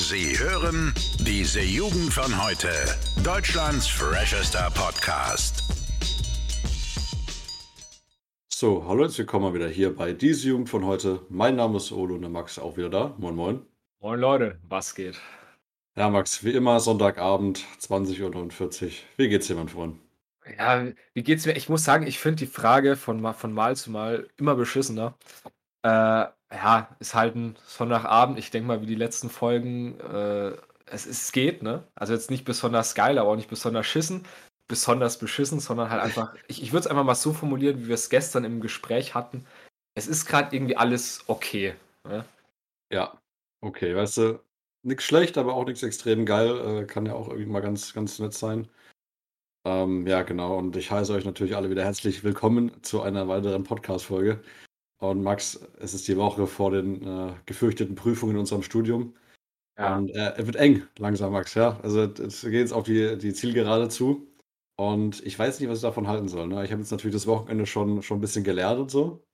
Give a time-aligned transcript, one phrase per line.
[0.00, 2.70] Sie hören diese Jugend von heute.
[3.22, 5.62] Deutschlands freshester Podcast.
[8.48, 11.20] So, hallo, jetzt willkommen mal wieder hier bei Diese Jugend von heute.
[11.28, 13.14] Mein Name ist Olo und der Max ist auch wieder da.
[13.18, 13.66] Moin, moin.
[14.00, 15.20] Moin Leute, was geht?
[15.96, 18.90] Ja, Max, wie immer Sonntagabend, 20.49 Uhr.
[19.18, 19.98] Wie geht's dir, mein Freund?
[20.56, 21.52] Ja, wie geht's mir?
[21.52, 25.18] Ich muss sagen, ich finde die Frage von, von Mal zu Mal immer beschissener.
[25.82, 28.38] Äh, ja, ist halt ein Sonntagabend.
[28.38, 30.52] Ich denke mal, wie die letzten Folgen, äh,
[30.86, 31.84] es, es geht, ne?
[31.94, 34.26] Also jetzt nicht besonders geil, aber auch nicht besonders schissen,
[34.68, 37.94] besonders beschissen, sondern halt einfach, ich, ich würde es einfach mal so formulieren, wie wir
[37.94, 39.46] es gestern im Gespräch hatten.
[39.94, 41.74] Es ist gerade irgendwie alles okay.
[42.04, 42.24] Ne?
[42.92, 43.18] Ja,
[43.60, 44.40] okay, weißt du,
[44.82, 46.82] nichts schlecht, aber auch nichts extrem geil.
[46.82, 48.68] Äh, kann ja auch irgendwie mal ganz, ganz nett sein.
[49.66, 50.56] Ähm, ja, genau.
[50.56, 54.42] Und ich heiße euch natürlich alle wieder herzlich willkommen zu einer weiteren Podcast-Folge.
[55.00, 59.14] Und Max, es ist die Woche vor den äh, gefürchteten Prüfungen in unserem Studium.
[59.78, 59.96] Ja.
[59.96, 61.80] Und äh, es wird eng, langsam, Max, ja.
[61.82, 64.26] Also es geht jetzt auf die, die Zielgerade zu.
[64.76, 66.46] Und ich weiß nicht, was ich davon halten soll.
[66.48, 66.64] Ne?
[66.64, 69.24] Ich habe jetzt natürlich das Wochenende schon, schon ein bisschen gelernt und so.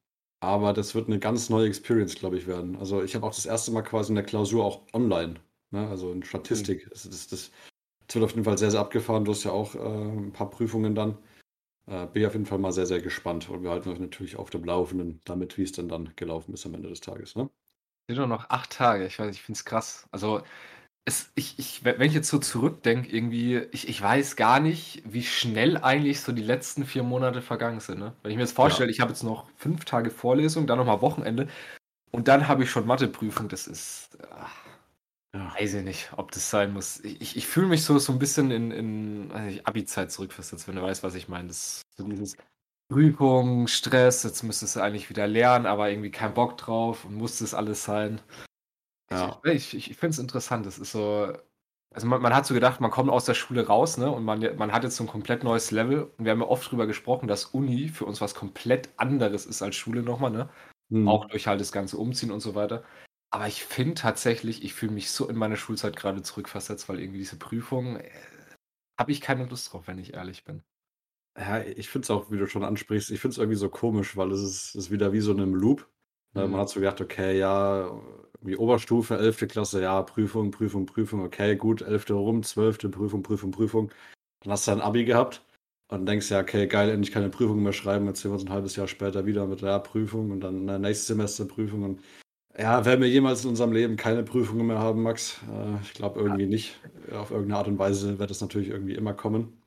[0.41, 2.77] Aber das wird eine ganz neue Experience, glaube ich, werden.
[2.77, 5.35] Also ich habe auch das erste Mal quasi in der Klausur auch online.
[5.71, 5.89] Ne?
[5.89, 6.89] Also in Statistik.
[6.91, 7.51] Das, das, das,
[8.07, 9.25] das wird auf jeden Fall sehr, sehr abgefahren.
[9.25, 11.19] Du hast ja auch äh, ein paar Prüfungen dann.
[11.89, 13.49] Äh, bin ich auf jeden Fall mal sehr, sehr gespannt.
[13.49, 16.67] Und wir halten euch natürlich auf dem Laufenden damit, wie es denn dann gelaufen ist
[16.67, 17.37] am Ende des Tages.
[17.37, 17.49] Ne?
[18.09, 19.07] sind nur noch acht Tage.
[19.07, 20.07] Ich weiß, ich finde es krass.
[20.13, 20.43] Also,
[21.05, 25.23] es, ich, ich, wenn ich jetzt so zurückdenke, irgendwie, ich, ich weiß gar nicht, wie
[25.23, 28.01] schnell eigentlich so die letzten vier Monate vergangen sind.
[28.01, 28.13] Ne?
[28.23, 31.49] Wenn ich mir jetzt vorstelle, ich habe jetzt noch fünf Tage Vorlesung, dann nochmal Wochenende
[32.11, 33.49] und dann habe ich schon Matheprüfung.
[33.49, 34.57] Das ist, ach,
[35.37, 35.55] Ja.
[35.59, 37.01] weiß ich nicht, ob das sein muss.
[37.01, 41.03] Ich, ich, fühle mich so, so ein bisschen in, in Abi-Zeit zurückversetzt, wenn du weißt,
[41.03, 41.49] was ich meine.
[41.49, 42.37] Das so dieses
[42.89, 47.39] Prüfung, Stress, jetzt müsstest du eigentlich wieder lernen, aber irgendwie kein Bock drauf und muss
[47.39, 48.21] das alles sein.
[49.11, 49.41] Ja.
[49.45, 50.65] Ich, ich, ich finde es interessant.
[50.67, 51.33] Das ist so.
[51.95, 54.11] Also man, man hat so gedacht, man kommt aus der Schule raus, ne?
[54.11, 56.11] Und man, man hat jetzt so ein komplett neues Level.
[56.17, 59.63] Und wir haben ja oft drüber gesprochen, dass Uni für uns was komplett anderes ist
[59.63, 60.49] als Schule nochmal, ne?
[60.91, 61.09] Hm.
[61.09, 62.85] Auch durch halt das ganze Umziehen und so weiter.
[63.31, 67.19] Aber ich finde tatsächlich, ich fühle mich so in meine Schulzeit gerade zurückversetzt, weil irgendwie
[67.19, 68.11] diese Prüfung, äh,
[68.99, 70.63] habe ich keine Lust drauf, wenn ich ehrlich bin.
[71.39, 74.17] Ja, ich finde es auch, wie du schon ansprichst, ich finde es irgendwie so komisch,
[74.17, 75.87] weil es ist, ist wieder wie so in einem Loop.
[76.35, 76.53] Ne, Mhm.
[76.53, 77.87] Man hat so gedacht, okay, ja,
[78.35, 79.49] irgendwie Oberstufe, 11.
[79.49, 82.11] Klasse, ja, Prüfung, Prüfung, Prüfung, okay, gut, 11.
[82.11, 82.91] rum, 12.
[82.91, 83.91] Prüfung, Prüfung, Prüfung.
[84.41, 85.45] Dann hast du ein Abi gehabt
[85.89, 88.07] und denkst ja, okay, geil, endlich keine Prüfung mehr schreiben.
[88.07, 90.79] Jetzt sehen wir uns ein halbes Jahr später wieder mit der Prüfung und dann äh,
[90.79, 91.83] nächstes Semester Prüfung.
[91.83, 92.01] Und
[92.59, 95.41] ja, werden wir jemals in unserem Leben keine Prüfungen mehr haben, Max?
[95.51, 96.79] Äh, ich glaube irgendwie nicht.
[97.13, 99.63] Auf irgendeine Art und Weise wird es natürlich irgendwie immer kommen.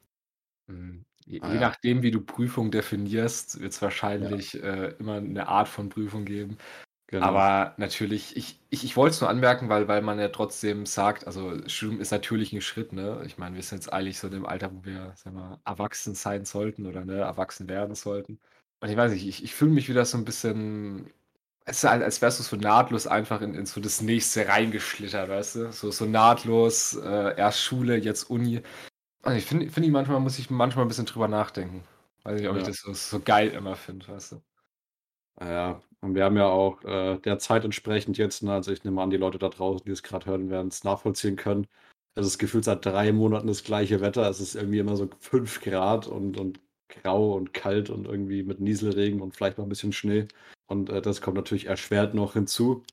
[0.68, 1.06] Mhm.
[1.26, 1.60] Je, Ah, je ja.
[1.60, 6.58] nachdem, wie du Prüfung definierst, wird es wahrscheinlich äh, immer eine Art von Prüfung geben.
[7.08, 7.26] Genau.
[7.26, 11.28] Aber natürlich, ich, ich, ich wollte es nur anmerken, weil, weil man ja trotzdem sagt,
[11.28, 13.24] also Studium ist natürlich ein Schritt, ne?
[13.26, 16.16] Ich meine, wir sind jetzt eigentlich so in dem Alter, wo wir, sagen wir, erwachsen
[16.16, 18.40] sein sollten oder ne, erwachsen werden sollten.
[18.82, 21.12] Und ich weiß nicht, ich, ich fühle mich wieder so ein bisschen,
[21.70, 25.30] es ist halt, als wärst du so nahtlos einfach in, in so das nächste reingeschlittert,
[25.30, 25.72] weißt du?
[25.72, 28.62] So, so nahtlos, äh, erst Schule, jetzt Uni.
[29.24, 31.84] Und ich finde, find ich manchmal, muss ich manchmal ein bisschen drüber nachdenken.
[32.24, 32.66] Weiß nicht, ob ich Ja.
[32.66, 34.44] das so, so geil immer finde, weißt du?
[35.42, 39.02] Ja, und wir haben ja auch äh, der Zeit entsprechend jetzt, ne, also ich nehme
[39.02, 41.68] an, die Leute da draußen, die es gerade hören, werden es nachvollziehen können.
[42.16, 44.30] Es ist gefühlt seit drei Monaten das gleiche Wetter.
[44.30, 48.60] Es ist irgendwie immer so 5 Grad und, und grau und kalt und irgendwie mit
[48.60, 50.28] Nieselregen und vielleicht noch ein bisschen Schnee.
[50.68, 52.84] Und äh, das kommt natürlich erschwert noch hinzu.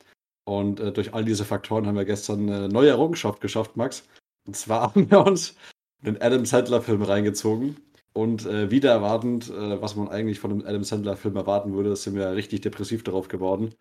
[0.44, 4.08] Und äh, durch all diese Faktoren haben wir gestern eine neue Errungenschaft geschafft, Max.
[4.46, 5.56] Und zwar haben wir uns
[6.02, 7.76] den Adam Sandler-Film reingezogen.
[8.12, 12.14] Und äh, wieder erwartend, äh, was man eigentlich von einem Adam Sandler-Film erwarten würde, sind
[12.14, 13.74] wir richtig depressiv darauf geworden,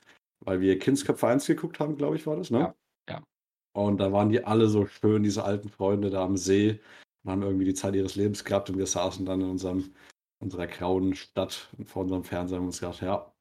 [0.43, 2.59] weil wir Kindsköpfe 1 geguckt haben, glaube ich, war das, ne?
[2.59, 2.75] Ja,
[3.09, 3.23] ja.
[3.71, 6.81] Und da waren die alle so schön, diese alten Freunde da am See,
[7.25, 9.95] und haben irgendwie die Zeit ihres Lebens gehabt und wir saßen dann in unserem,
[10.39, 13.33] unserer grauen Stadt vor unserem Fernseher und uns gedacht, ja,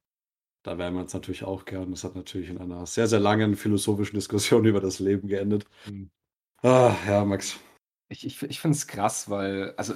[0.63, 1.91] da wären wir jetzt natürlich auch gern.
[1.91, 5.65] Das hat natürlich in einer sehr, sehr langen philosophischen Diskussion über das Leben geendet.
[5.85, 6.09] Mhm.
[6.63, 7.59] Ah, ja, Max.
[8.07, 9.95] Ich, ich, ich finde es krass, weil, also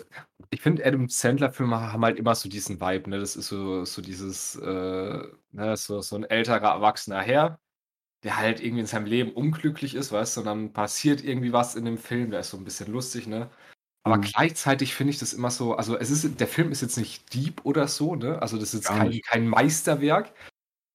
[0.52, 3.20] ich finde, Adam Sandler-Filme haben halt immer so diesen Vibe, ne?
[3.20, 7.60] Das ist so, so dieses, äh, ne, so, so ein älterer, erwachsener Herr,
[8.24, 11.76] der halt irgendwie in seinem Leben unglücklich ist, weißt du, und dann passiert irgendwie was
[11.76, 13.50] in dem Film, der ist so ein bisschen lustig, ne?
[14.04, 14.22] Aber Mhm.
[14.22, 17.62] gleichzeitig finde ich das immer so, also es ist, der Film ist jetzt nicht deep
[17.66, 18.42] oder so, ne?
[18.42, 20.34] Also das ist jetzt kein, kein Meisterwerk,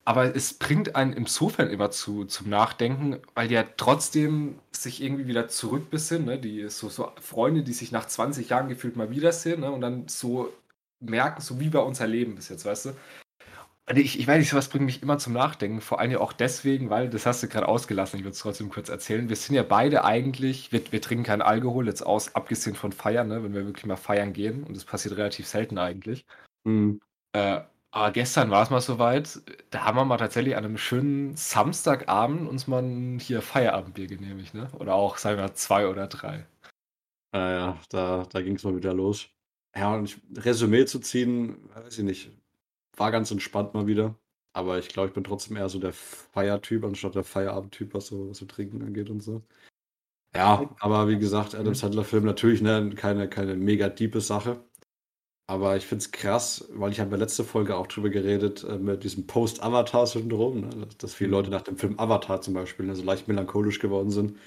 [0.05, 5.49] aber es bringt einen insofern immer zu, zum Nachdenken, weil ja trotzdem sich irgendwie wieder
[5.49, 6.39] zurückbesinnen, ne?
[6.41, 9.71] Die so, so Freunde, die sich nach 20 Jahren gefühlt mal wiedersehen, ne?
[9.73, 10.53] Und dann so
[11.01, 12.91] merken, so wie war unser Leben bis jetzt, weißt du?
[13.87, 15.81] Also ich, ich weiß nicht, sowas bringt mich immer zum Nachdenken.
[15.83, 18.71] Vor allem ja auch deswegen, weil, das hast du gerade ausgelassen, ich würde es trotzdem
[18.71, 19.29] kurz erzählen.
[19.29, 23.29] Wir sind ja beide eigentlich, wir, wir trinken keinen Alkohol, jetzt aus, abgesehen von Feiern,
[23.29, 24.65] ne, wenn wir wirklich mal feiern gehen.
[24.65, 26.25] Und das passiert relativ selten eigentlich.
[26.65, 27.01] Mhm.
[27.33, 27.61] Äh,
[27.91, 29.41] aber gestern war es mal soweit,
[29.71, 34.53] da haben wir mal tatsächlich an einem schönen Samstagabend uns mal ein hier Feierabendbier genehmigt,
[34.53, 34.69] ne?
[34.73, 36.45] Oder auch, sagen wir, zwei oder drei.
[37.33, 39.29] Ja, ja, da, da ging es mal wieder los.
[39.77, 42.33] Ja, und ich, Resümee zu ziehen, weiß ich nicht,
[42.97, 44.15] war ganz entspannt mal wieder.
[44.53, 48.31] Aber ich glaube, ich bin trotzdem eher so der Feiertyp, anstatt der Feierabendtyp, was so,
[48.31, 49.43] was so Trinken angeht und so.
[50.35, 54.65] Ja, aber wie gesagt, Adam Sandler-Film natürlich ne, keine, keine mega diepe Sache.
[55.47, 58.79] Aber ich finde es krass, weil ich habe ja letzte Folge auch drüber geredet, äh,
[58.79, 62.97] mit diesem Post-Avatar-Syndrom, ne, dass, dass viele Leute nach dem Film Avatar zum Beispiel ne,
[62.97, 64.39] so leicht melancholisch geworden sind,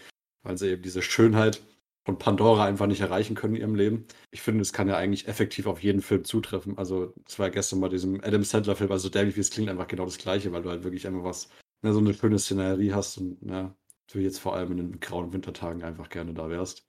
[0.44, 1.62] weil sie eben diese Schönheit
[2.07, 4.06] von Pandora einfach nicht erreichen können in ihrem Leben.
[4.31, 6.77] Ich finde, es kann ja eigentlich effektiv auf jeden Film zutreffen.
[6.77, 9.88] Also, es war ja gestern bei diesem Adam Sandler-Film, also dämlich wie es klingt, einfach
[9.88, 11.50] genau das Gleiche, weil du halt wirklich einfach was,
[11.81, 13.75] ne, so eine schöne Szenerie hast und ja,
[14.09, 16.88] du jetzt vor allem in den grauen Wintertagen einfach gerne da wärst.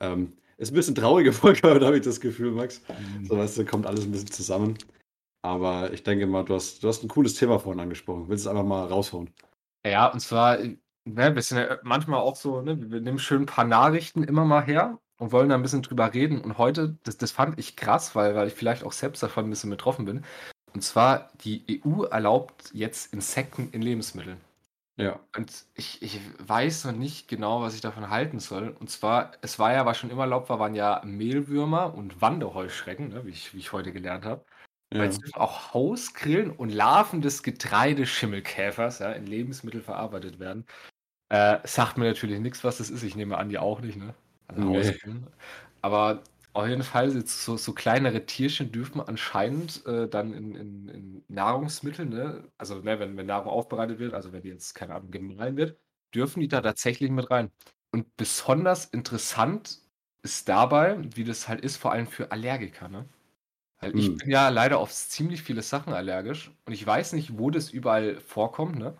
[0.00, 2.80] Ähm, ist ein bisschen traurige Folge, da habe ich das Gefühl, Max.
[2.88, 3.24] Mhm.
[3.24, 4.78] So, weißt du, kommt alles ein bisschen zusammen.
[5.42, 8.28] Aber ich denke mal, du hast, du hast ein cooles Thema vorhin angesprochen.
[8.28, 9.30] Willst es einfach mal raushauen?
[9.84, 10.60] Ja, und zwar,
[11.04, 14.44] ne, wir sind ja manchmal auch so, ne, wir nehmen schön ein paar Nachrichten immer
[14.44, 16.40] mal her und wollen da ein bisschen drüber reden.
[16.40, 19.50] Und heute, das, das fand ich krass, weil, weil ich vielleicht auch selbst davon ein
[19.50, 20.24] bisschen betroffen bin.
[20.74, 24.40] Und zwar, die EU erlaubt jetzt Insekten in Lebensmitteln.
[24.96, 25.18] Ja.
[25.36, 28.68] Und ich, ich weiß noch nicht genau, was ich davon halten soll.
[28.68, 33.08] Und zwar, es war ja, was schon immer erlaubt war, waren ja Mehlwürmer und Wanderheuschrecken,
[33.08, 34.44] ne, wie, ich, wie ich heute gelernt habe.
[34.92, 35.02] Ja.
[35.02, 40.66] jetzt dürfen auch Hausgrillen und Larven des Getreideschimmelkäfers ja, in Lebensmittel verarbeitet werden.
[41.34, 43.02] Äh, sagt mir natürlich nichts, was das ist.
[43.02, 44.14] Ich nehme an, die auch nicht, ne?
[44.46, 44.98] Also Nee.
[45.82, 51.24] Aber auf jeden Fall, so, so kleinere Tierchen dürfen anscheinend äh, dann in, in, in
[51.28, 52.50] Nahrungsmitteln, ne?
[52.58, 55.78] Also ne, wenn, wenn Nahrung aufbereitet wird, also wenn die jetzt, keine Ahnung, gemahlen wird,
[56.14, 57.50] dürfen die da tatsächlich mit rein.
[57.92, 59.80] Und besonders interessant
[60.22, 63.08] ist dabei, wie das halt ist, vor allem für Allergiker, ne?
[63.80, 64.18] Weil ich Hm.
[64.18, 68.20] bin ja leider auf ziemlich viele Sachen allergisch und ich weiß nicht, wo das überall
[68.20, 68.96] vorkommt, ne?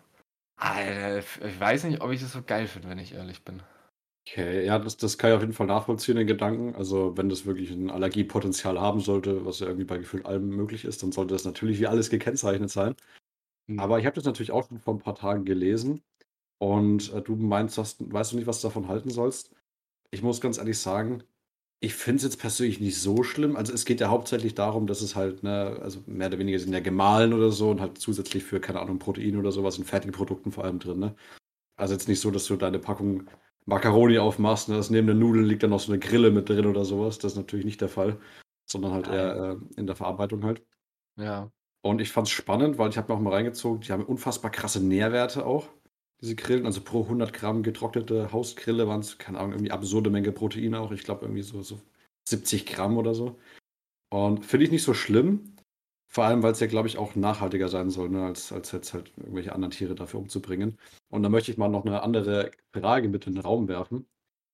[0.57, 3.61] Alter, ich weiß nicht, ob ich das so geil finde, wenn ich ehrlich bin.
[4.27, 6.75] Okay, ja, das, das kann ich auf jeden Fall nachvollziehen, den Gedanken.
[6.75, 10.83] Also, wenn das wirklich ein Allergiepotenzial haben sollte, was ja irgendwie bei gefühlt allem möglich
[10.85, 12.95] ist, dann sollte das natürlich wie alles gekennzeichnet sein.
[13.67, 13.79] Hm.
[13.79, 16.01] Aber ich habe das natürlich auch schon vor ein paar Tagen gelesen
[16.57, 19.53] und äh, du meinst, hast, weißt du nicht, was du davon halten sollst?
[20.11, 21.23] Ich muss ganz ehrlich sagen,
[21.85, 23.55] ich finde es jetzt persönlich nicht so schlimm.
[23.55, 26.73] Also es geht ja hauptsächlich darum, dass es halt, ne, also mehr oder weniger sind
[26.73, 30.51] ja gemahlen oder so und halt zusätzlich für, keine Ahnung, Protein oder sowas in Fertigprodukten
[30.51, 31.15] vor allem drin, ne?
[31.77, 33.29] Also jetzt nicht so, dass du deine Packung
[33.65, 36.65] Macaroni aufmachst, ne, dass neben den Nudeln liegt dann noch so eine Grille mit drin
[36.65, 37.19] oder sowas.
[37.19, 38.17] Das ist natürlich nicht der Fall,
[38.65, 40.63] sondern halt eher äh, in der Verarbeitung halt.
[41.17, 41.51] Ja.
[41.83, 44.49] Und ich fand es spannend, weil ich habe mir auch mal reingezogen, die haben unfassbar
[44.49, 45.69] krasse Nährwerte auch,
[46.21, 46.65] diese Grillen.
[46.65, 50.91] Also pro 100 Gramm getrocknete Hausgrille waren es, keine Ahnung, irgendwie absurde Menge Protein auch.
[50.91, 51.79] Ich glaube irgendwie so, so
[52.27, 53.39] 70 Gramm oder so.
[54.09, 55.55] Und finde ich nicht so schlimm.
[56.07, 58.93] Vor allem, weil es ja, glaube ich, auch nachhaltiger sein soll, ne, als, als jetzt
[58.93, 60.77] halt irgendwelche anderen Tiere dafür umzubringen.
[61.09, 64.07] Und da möchte ich mal noch eine andere Frage mit in den Raum werfen.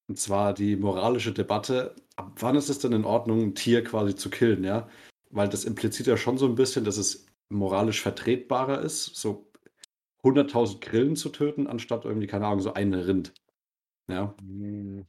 [0.08, 4.16] Und zwar die moralische Debatte, ab wann ist es denn in Ordnung, ein Tier quasi
[4.16, 4.90] zu killen, ja?
[5.30, 9.51] Weil das impliziert ja schon so ein bisschen, dass es moralisch vertretbarer ist, so
[10.24, 13.34] 100.000 Grillen zu töten, anstatt irgendwie, keine Ahnung, so ein Rind.
[14.08, 14.36] Ja.
[14.42, 15.06] Hm.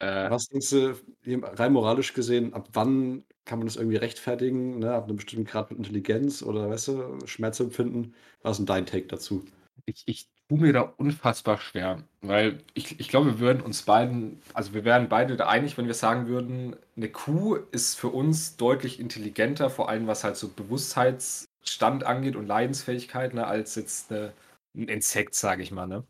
[0.00, 0.94] Äh, Was denkst du,
[1.24, 4.92] rein moralisch gesehen, ab wann kann man das irgendwie rechtfertigen, ne?
[4.94, 8.14] Ab einem bestimmten Grad mit Intelligenz oder, weißt du, Schmerzempfinden?
[8.42, 9.44] Was ist denn dein Take dazu?
[9.86, 14.40] ich, ich tue mir da unfassbar schwer, weil ich, ich glaube, wir würden uns beiden,
[14.52, 18.56] also wir wären beide da einig, wenn wir sagen würden, eine Kuh ist für uns
[18.56, 24.32] deutlich intelligenter, vor allem was halt so Bewusstheitsstand angeht und Leidensfähigkeit, ne, als jetzt eine,
[24.74, 25.86] ein Insekt, sage ich mal.
[25.86, 26.04] Ne?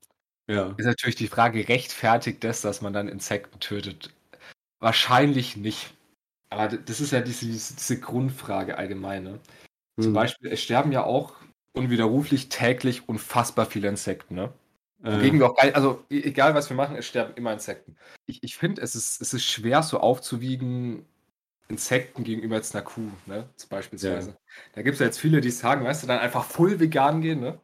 [0.49, 0.75] Ja.
[0.77, 4.15] Ist natürlich die Frage, rechtfertigt das, dass man dann Insekten tötet?
[4.81, 5.95] Wahrscheinlich nicht.
[6.51, 9.25] Aber das ist ja diese, diese Grundfrage allgemein.
[9.25, 9.41] Ne?
[9.97, 10.15] Zum Hm.
[10.15, 11.37] Beispiel, es sterben ja auch
[11.73, 14.35] unwiderruflich täglich unfassbar viele Insekten.
[14.35, 14.53] Ne?
[15.03, 17.97] Äh, Wogegen wir auch also e- egal was wir machen, es sterben immer Insekten.
[18.27, 21.05] Ich, ich finde, es ist, es ist schwer so aufzuwiegen,
[21.69, 23.49] Insekten gegenüber jetzt einer Kuh, ne?
[23.57, 24.37] Zum Beispielsweise.
[24.75, 27.41] Da gibt es ja jetzt viele, die sagen, weißt du, dann einfach voll vegan gehen,
[27.41, 27.59] ne?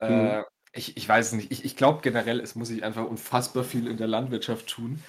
[0.00, 1.50] Äh, ich, ich weiß es nicht.
[1.50, 5.02] Ich, ich glaube generell, es muss sich einfach unfassbar viel in der Landwirtschaft tun.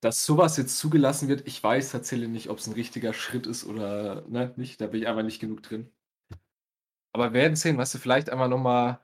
[0.00, 3.64] Dass sowas jetzt zugelassen wird, ich weiß tatsächlich nicht, ob es ein richtiger Schritt ist
[3.64, 4.80] oder ne, nicht.
[4.80, 5.90] Da bin ich einfach nicht genug drin.
[7.12, 9.00] Aber wir werden sehen, weißt du, vielleicht einmal nochmal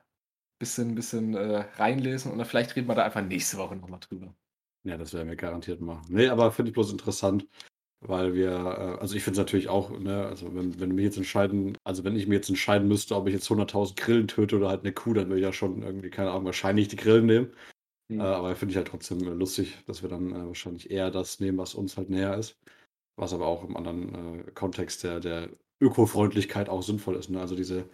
[0.58, 4.34] bisschen, bisschen äh, reinlesen und dann vielleicht reden wir da einfach nächste Woche nochmal drüber.
[4.82, 6.06] Ja, das werden wir garantiert machen.
[6.08, 7.46] Nee, aber finde ich bloß interessant,
[8.00, 11.18] weil wir, äh, also ich finde es natürlich auch, ne, also wenn, wenn wir jetzt
[11.18, 14.68] entscheiden, also wenn ich mir jetzt entscheiden müsste, ob ich jetzt 100.000 Grillen töte oder
[14.68, 17.52] halt eine Kuh, dann würde ich ja schon irgendwie, keine Ahnung, wahrscheinlich die Grillen nehmen.
[18.08, 18.20] Mhm.
[18.20, 21.40] Äh, aber finde ich halt trotzdem äh, lustig, dass wir dann äh, wahrscheinlich eher das
[21.40, 22.58] nehmen, was uns halt näher ist.
[23.16, 24.14] Was aber auch im anderen
[24.46, 27.30] äh, Kontext der, der Ökofreundlichkeit auch sinnvoll ist.
[27.30, 27.40] Ne?
[27.40, 27.84] Also diese,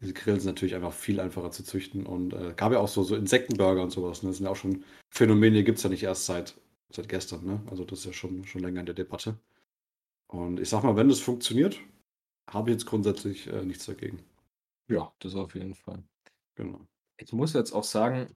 [0.00, 3.02] diese Grillen sind natürlich einfach viel einfacher zu züchten und äh, gab ja auch so,
[3.02, 4.22] so Insektenburger und sowas.
[4.22, 4.30] Ne?
[4.30, 6.54] Das sind ja auch schon Phänomene, die gibt es ja nicht erst seit,
[6.94, 7.44] seit gestern.
[7.44, 7.62] Ne?
[7.70, 9.38] Also das ist ja schon, schon länger in der Debatte.
[10.28, 11.78] Und ich sag mal, wenn das funktioniert,
[12.48, 14.24] habe ich jetzt grundsätzlich äh, nichts dagegen.
[14.88, 16.02] Ja, das auf jeden Fall.
[16.54, 16.80] Genau.
[17.18, 18.34] Ich muss jetzt auch sagen,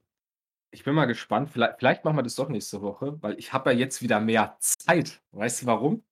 [0.71, 1.49] ich bin mal gespannt.
[1.49, 4.57] Vielleicht, vielleicht machen wir das doch nächste Woche, weil ich habe ja jetzt wieder mehr
[4.59, 5.21] Zeit.
[5.31, 6.03] Weißt du warum?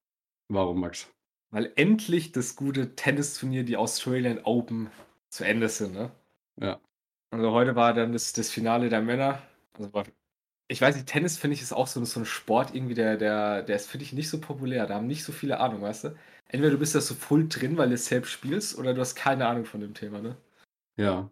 [0.47, 1.07] Warum, Max?
[1.51, 4.89] Weil endlich das gute Tennisturnier, die Australian Open,
[5.29, 6.11] zu Ende sind, ne?
[6.59, 6.79] Ja.
[7.31, 9.41] Also heute war dann das, das Finale der Männer.
[9.73, 10.05] Also war,
[10.67, 13.63] ich weiß nicht, Tennis finde ich ist auch so, so ein Sport irgendwie, der, der,
[13.63, 14.87] der ist, finde ich, nicht so populär.
[14.87, 16.15] Da haben nicht so viele Ahnung, weißt du?
[16.47, 19.15] Entweder du bist da so voll drin, weil du es selbst spielst, oder du hast
[19.15, 20.37] keine Ahnung von dem Thema, ne?
[20.97, 21.29] Ja.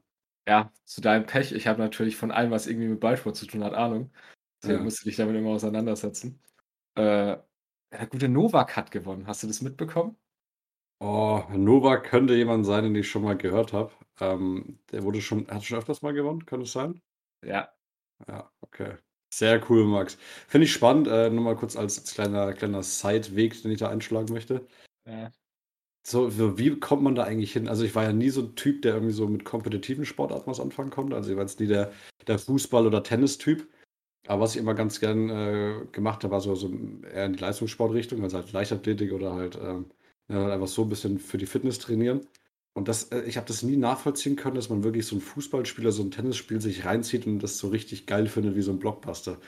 [0.48, 1.54] Ja, zu deinem Pech.
[1.54, 4.12] Ich habe natürlich von allem, was irgendwie mit Ballsport zu tun hat, Ahnung.
[4.62, 4.84] Deswegen Ja.
[4.84, 6.42] musst du dich damit immer auseinandersetzen.
[6.96, 7.38] Äh,
[7.92, 9.28] der gute Novak hat gewonnen.
[9.28, 10.18] Hast du das mitbekommen?
[11.02, 13.92] Oh, Novak könnte jemand sein, den ich schon mal gehört habe.
[14.20, 17.00] Ähm, der wurde schon, hat schon öfters mal gewonnen, könnte es sein?
[17.42, 17.74] Ja.
[18.28, 18.98] Ja, okay.
[19.36, 20.16] Sehr cool, Max.
[20.48, 21.08] Finde ich spannend.
[21.08, 24.68] Äh, nur mal kurz als, kleiner, kleiner Side-Weg, den ich da einschlagen möchte.
[25.08, 25.32] Ja.
[26.06, 27.68] So, wie kommt man da eigentlich hin?
[27.68, 30.60] Also ich war ja nie so ein Typ, der irgendwie so mit kompetitiven Sportarten was
[30.60, 31.16] anfangen konnte.
[31.16, 31.92] Also ich war jetzt nie der,
[32.28, 33.68] der Fußball- oder Tennistyp.
[34.28, 36.70] Aber was ich immer ganz gern äh, gemacht habe, war so, so
[37.04, 39.88] eher in die Leistungssportrichtung, also halt Leichtathletik oder halt ähm,
[40.30, 42.22] ja, einfach so ein bisschen für die Fitness trainieren.
[42.74, 45.92] Und das, äh, ich habe das nie nachvollziehen können, dass man wirklich so ein Fußballspieler,
[45.92, 49.40] so ein Tennisspiel sich reinzieht und das so richtig geil findet wie so ein Blockbuster.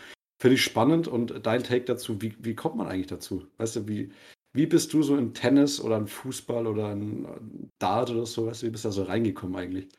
[0.42, 3.48] Finde ich spannend und dein Take dazu, wie, wie kommt man eigentlich dazu?
[3.58, 4.12] Weißt du, wie,
[4.54, 8.62] wie bist du so in Tennis oder in Fußball oder in Dart oder so, weißt
[8.62, 9.90] du, wie bist du da so reingekommen eigentlich?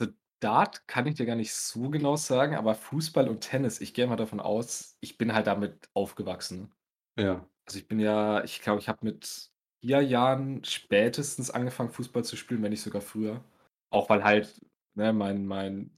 [0.00, 3.92] Also Dart kann ich dir gar nicht so genau sagen, aber Fußball und Tennis, ich
[3.92, 6.72] gehe mal davon aus, ich bin halt damit aufgewachsen.
[7.18, 7.46] Ja.
[7.66, 9.49] Also ich bin ja, ich glaube, ich habe mit
[9.80, 13.44] vier Jahren spätestens angefangen, Fußball zu spielen, wenn nicht sogar früher.
[13.90, 14.60] Auch weil halt,
[14.94, 15.90] ne, mein, mein,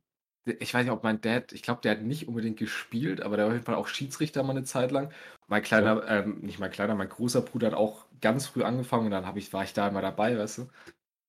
[0.44, 3.46] ich weiß nicht, ob mein Dad, ich glaube, der hat nicht unbedingt gespielt, aber der
[3.46, 5.12] war auf jeden Fall auch Schiedsrichter mal eine Zeit lang.
[5.48, 9.10] Mein kleiner, ähm, nicht mein kleiner, mein großer Bruder hat auch ganz früh angefangen und
[9.12, 10.68] dann hab ich, war ich da immer dabei, weißt du.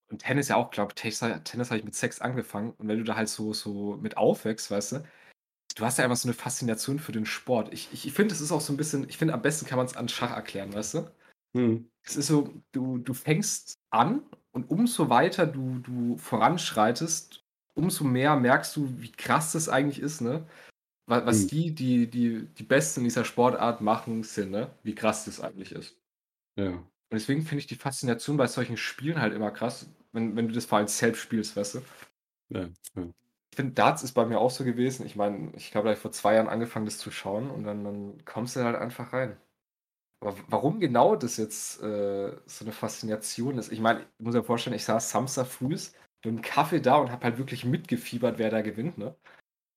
[0.09, 2.71] Und Tennis ja auch, glaube ich, Tennis, Tennis habe ich mit sechs angefangen.
[2.73, 5.03] Und wenn du da halt so, so mit aufwächst, weißt du,
[5.75, 7.73] du hast ja einfach so eine Faszination für den Sport.
[7.73, 9.77] Ich, ich, ich finde, es ist auch so ein bisschen, ich finde, am besten kann
[9.77, 11.11] man es an Schach erklären, weißt du?
[11.55, 11.89] Hm.
[12.03, 17.43] Es ist so, du, du fängst an und umso weiter du, du voranschreitest,
[17.75, 20.45] umso mehr merkst du, wie krass das eigentlich ist, ne?
[21.05, 21.47] Was, was Hm.
[21.47, 24.69] die, die, die, die Besten in dieser Sportart machen, sind, ne?
[24.83, 25.97] Wie krass das eigentlich ist.
[26.57, 26.69] Ja.
[26.69, 30.53] Und deswegen finde ich die Faszination bei solchen Spielen halt immer krass, wenn, wenn du
[30.53, 31.81] das vor allem selbst spielst, weißt du?
[32.49, 32.69] Ja.
[32.95, 33.03] ja.
[33.51, 35.05] Ich finde, Darts ist bei mir auch so gewesen.
[35.05, 38.55] Ich meine, ich habe vor zwei Jahren angefangen, das zu schauen und dann, dann kommst
[38.55, 39.37] du halt einfach rein.
[40.23, 43.71] Aber warum genau das jetzt äh, so eine Faszination ist?
[43.73, 45.91] Ich meine, ich muss mir vorstellen, ich saß Samstag früh mit
[46.23, 49.15] einem Kaffee da und habe halt wirklich mitgefiebert, wer da gewinnt, ne?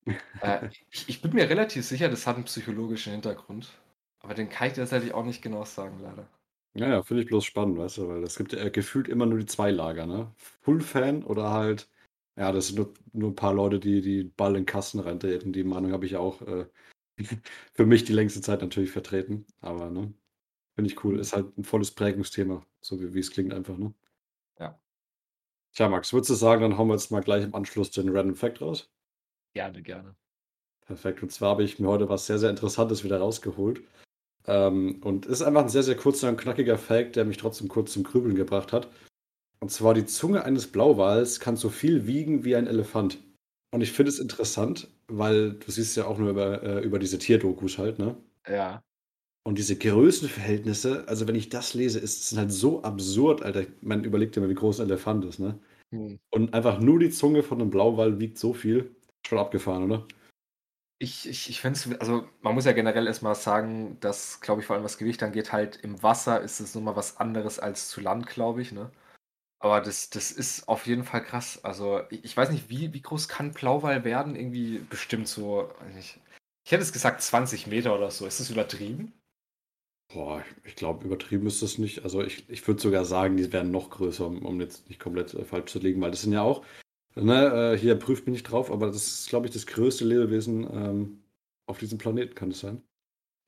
[0.40, 3.76] äh, ich, ich bin mir relativ sicher, das hat einen psychologischen Hintergrund.
[4.20, 6.28] Aber den kann ich dir tatsächlich auch nicht genau sagen, leider.
[6.74, 9.38] Ja, ja, finde ich bloß spannend, weißt du, weil es gibt ja gefühlt immer nur
[9.38, 10.32] die zwei Lager, ne?
[10.62, 11.88] Full-Fan oder halt,
[12.36, 15.52] ja, das sind nur, nur ein paar Leute, die die Ball in Kasten reintreten.
[15.52, 16.66] Die Meinung habe ich auch äh,
[17.74, 19.46] für mich die längste Zeit natürlich vertreten.
[19.60, 20.14] Aber, ne?
[20.76, 21.18] Finde ich cool.
[21.18, 23.92] Ist halt ein volles Prägungsthema, so wie, wie es klingt einfach, ne?
[24.60, 24.78] Ja.
[25.72, 28.36] Tja, Max, würdest du sagen, dann hauen wir jetzt mal gleich im Anschluss den Random
[28.36, 28.90] Fact raus?
[29.54, 30.14] Gerne, gerne.
[30.84, 31.22] Perfekt.
[31.22, 33.82] Und zwar habe ich mir heute was sehr, sehr Interessantes wieder rausgeholt.
[34.46, 37.68] Ähm, und es ist einfach ein sehr, sehr kurzer und knackiger Fact, der mich trotzdem
[37.68, 38.88] kurz zum Grübeln gebracht hat.
[39.60, 43.18] Und zwar die Zunge eines Blauwals kann so viel wiegen wie ein Elefant.
[43.72, 47.18] Und ich finde es interessant, weil du siehst ja auch nur über, äh, über diese
[47.18, 48.16] Tierdokus halt, ne?
[48.46, 48.82] Ja.
[49.46, 53.64] Und diese Größenverhältnisse, also wenn ich das lese, ist es halt so absurd, Alter.
[53.80, 55.56] Man überlegt immer, wie groß ein Elefant ist, ne?
[55.94, 56.18] Hm.
[56.30, 58.96] Und einfach nur die Zunge von einem Blauwal wiegt so viel.
[59.24, 60.04] Schon abgefahren, oder?
[60.98, 64.66] Ich, ich, ich finde es, also man muss ja generell erstmal sagen, dass, glaube ich,
[64.66, 68.00] vor allem was Gewicht angeht, halt im Wasser ist es nochmal was anderes als zu
[68.00, 68.90] Land, glaube ich, ne?
[69.60, 71.64] Aber das, das ist auf jeden Fall krass.
[71.64, 74.34] Also ich, ich weiß nicht, wie, wie groß kann Blauwal werden?
[74.34, 76.18] Irgendwie bestimmt so, nicht.
[76.64, 78.26] ich hätte es gesagt 20 Meter oder so.
[78.26, 79.12] Ist das übertrieben?
[80.08, 82.04] Boah, ich, ich glaube, übertrieben ist das nicht.
[82.04, 85.34] Also ich, ich würde sogar sagen, die wären noch größer, um, um jetzt nicht komplett
[85.34, 86.64] äh, falsch zu liegen, weil das sind ja auch,
[87.16, 90.64] ne, äh, hier prüft mich nicht drauf, aber das ist, glaube ich, das größte Lebewesen
[90.72, 91.24] ähm,
[91.66, 92.82] auf diesem Planeten, kann es sein?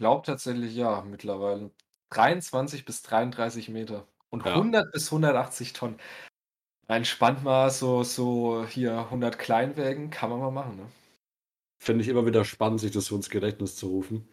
[0.00, 1.70] Glaubt tatsächlich ja, mittlerweile.
[2.10, 4.54] 23 bis 33 Meter und Ja.
[4.54, 5.98] 100 bis 180 Tonnen.
[6.88, 10.86] Entspannt mal so so hier 100 Kleinwägen kann man mal machen, ne?
[11.80, 14.28] Finde ich immer wieder spannend, sich das so ins Gedächtnis zu rufen.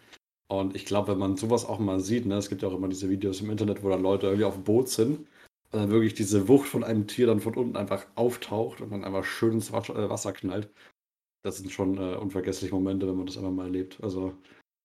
[0.47, 2.87] Und ich glaube, wenn man sowas auch mal sieht, ne, es gibt ja auch immer
[2.87, 5.27] diese Videos im Internet, wo dann Leute irgendwie auf dem Boot sind und
[5.79, 9.23] dann wirklich diese Wucht von einem Tier dann von unten einfach auftaucht und dann einfach
[9.23, 9.73] schön ins äh,
[10.09, 10.69] Wasser knallt.
[11.43, 13.99] Das sind schon äh, unvergessliche Momente, wenn man das einfach mal erlebt.
[14.03, 14.33] Also,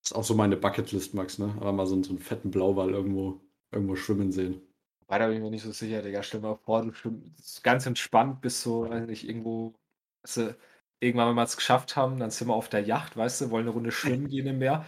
[0.02, 1.54] das ist auch so meine Bucketlist, Max, ne?
[1.60, 3.40] Aber mal so, einen- so einen fetten Blauwal irgendwo,
[3.70, 4.60] irgendwo schwimmen sehen.
[5.08, 6.22] Da bin ich mir nicht so sicher, Digga.
[6.22, 9.74] Stell dir mal vor, du schwimmst ganz entspannt bis so, weiß nicht, irgendwo,
[10.22, 10.54] weißt
[11.00, 13.64] irgendwann, wenn wir es geschafft haben, dann sind wir auf der Yacht, weißt du, wollen
[13.64, 14.86] eine Runde schwimmen gehen im Meer.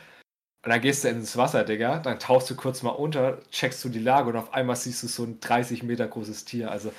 [0.64, 3.88] Und dann gehst du ins Wasser, Digga, dann tauchst du kurz mal unter, checkst du
[3.88, 6.70] die Lage und auf einmal siehst du so ein 30 Meter großes Tier.
[6.70, 6.92] Also,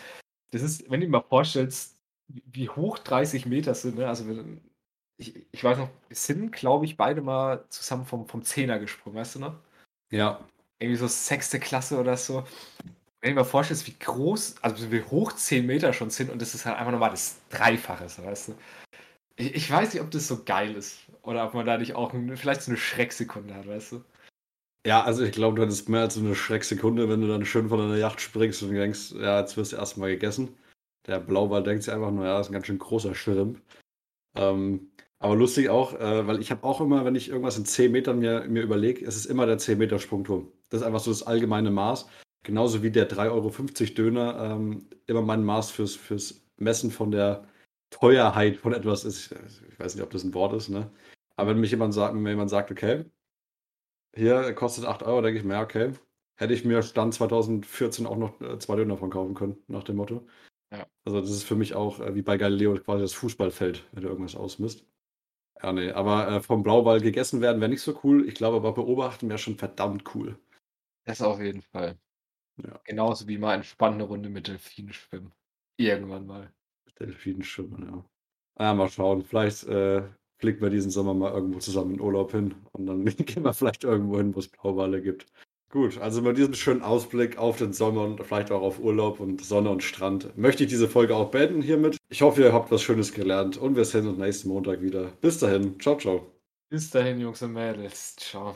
[0.51, 1.95] das ist, wenn du dir mal vorstellst,
[2.27, 4.07] wie hoch 30 Meter sind, ne?
[4.07, 4.25] Also,
[5.17, 9.15] ich, ich weiß noch, wir sind, glaube ich, beide mal zusammen vom, vom Zehner gesprungen,
[9.15, 9.55] weißt du noch?
[10.11, 10.43] Ja,
[10.79, 12.43] irgendwie so sechste Klasse oder so.
[13.21, 16.41] Wenn du dir mal vorstellst, wie groß, also wie hoch 10 Meter schon sind und
[16.41, 18.55] das ist halt einfach nochmal das Dreifache, weißt du.
[19.35, 22.13] Ich, ich weiß nicht, ob das so geil ist oder ob man da nicht auch
[22.13, 24.03] ein, vielleicht so eine Schrecksekunde hat, weißt du.
[24.85, 27.69] Ja, also ich glaube, du hattest mehr als so eine Schrecksekunde, wenn du dann schön
[27.69, 30.57] von deiner Yacht springst und denkst, ja, jetzt wirst du erstmal gegessen.
[31.07, 33.61] Der Blauwal denkt sich einfach nur, ja, das ist ein ganz schön großer Schrimp.
[34.35, 37.91] Ähm, aber lustig auch, äh, weil ich habe auch immer, wenn ich irgendwas in 10
[37.93, 40.51] Metern mir, mir überlege, es ist immer der 10 Meter Sprungturm.
[40.69, 42.07] Das ist einfach so das allgemeine Maß.
[42.43, 47.47] Genauso wie der 3,50 Euro Döner ähm, immer mein Maß fürs, fürs Messen von der
[47.93, 49.33] Teuerheit von etwas ist.
[49.69, 50.91] Ich weiß nicht, ob das ein Wort ist, ne?
[51.35, 53.05] Aber wenn mich jemand sagt, wenn jemand sagt, okay,
[54.15, 55.93] hier kostet 8 Euro, denke ich mir, okay.
[56.35, 59.97] Hätte ich mir Stand 2014 auch noch äh, zwei Döner von kaufen können, nach dem
[59.97, 60.27] Motto.
[60.71, 60.87] Ja.
[61.05, 64.09] Also das ist für mich auch äh, wie bei Galileo quasi das Fußballfeld, wenn du
[64.09, 64.85] irgendwas ausmisst.
[65.61, 68.27] Ja, nee, aber äh, vom Blauwal gegessen werden wäre nicht so cool.
[68.27, 70.37] Ich glaube aber beobachten wäre schon verdammt cool.
[71.05, 71.97] Das auf jeden Fall.
[72.57, 72.79] Ja.
[72.83, 75.31] Genauso wie mal eine Runde mit Delfinen schwimmen.
[75.77, 76.53] Irgendwann mal.
[76.99, 78.05] Delfinen schwimmen, ja.
[78.59, 79.23] Ja, mal schauen.
[79.23, 80.03] Vielleicht äh,
[80.37, 83.83] fliegen wir diesen Sommer mal irgendwo zusammen in Urlaub hin und dann gehen wir vielleicht
[83.83, 85.25] irgendwo hin, wo es Blauwale gibt.
[85.69, 89.43] Gut, also mit diesem schönen Ausblick auf den Sommer und vielleicht auch auf Urlaub und
[89.43, 91.97] Sonne und Strand möchte ich diese Folge auch beenden hiermit.
[92.09, 95.11] Ich hoffe, ihr habt was Schönes gelernt und wir sehen uns nächsten Montag wieder.
[95.21, 96.31] Bis dahin, ciao, ciao.
[96.69, 98.15] Bis dahin, Jungs und Mädels.
[98.17, 98.55] Ciao.